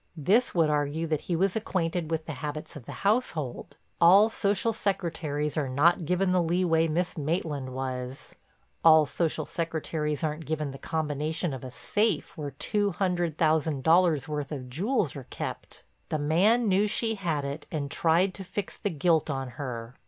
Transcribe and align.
This 0.17 0.55
would 0.55 0.71
argue 0.71 1.05
that 1.05 1.21
he 1.25 1.35
was 1.35 1.55
acquainted 1.55 2.09
with 2.09 2.25
the 2.25 2.33
habits 2.41 2.75
of 2.75 2.85
the 2.87 2.91
household. 3.05 3.77
All 4.01 4.29
social 4.29 4.73
secretaries 4.73 5.57
are 5.57 5.69
not 5.69 6.05
given 6.05 6.31
the 6.31 6.41
leeway 6.41 6.87
Miss 6.87 7.15
Maitland 7.19 7.69
was; 7.69 8.33
all 8.83 9.05
social 9.05 9.45
secretaries 9.45 10.23
aren't 10.23 10.47
given 10.47 10.71
the 10.71 10.79
combination 10.79 11.53
of 11.53 11.63
a 11.63 11.69
safe 11.69 12.35
where 12.35 12.49
two 12.49 12.89
hundred 12.93 13.37
thousand 13.37 13.83
dollars' 13.83 14.27
worth 14.27 14.51
of 14.51 14.69
jewels 14.71 15.15
are 15.15 15.25
kept. 15.29 15.83
The 16.09 16.17
man 16.17 16.67
knew 16.67 16.87
she 16.87 17.13
had 17.13 17.45
it, 17.45 17.67
and 17.71 17.91
tried 17.91 18.33
to 18.33 18.43
fix 18.43 18.77
the 18.77 18.89
guilt 18.89 19.29
on 19.29 19.49
her. 19.49 19.93